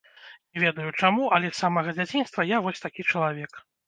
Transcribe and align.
Не 0.53 0.61
ведаю, 0.63 0.93
чаму, 1.01 1.27
але 1.37 1.51
з 1.51 1.57
самага 1.63 1.93
дзяцінства 1.97 2.47
я 2.55 2.63
вось 2.65 2.83
такі 2.87 3.07
чалавек. 3.13 3.51